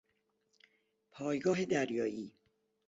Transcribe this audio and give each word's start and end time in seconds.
پایگاه 1.11 1.65
دریایی 1.65 2.33